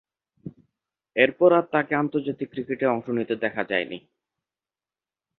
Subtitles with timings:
[1.15, 3.97] এরপর আর তাকে আন্তর্জাতিক ক্রিকেটে অংশ নিতে দেখা যায়নি।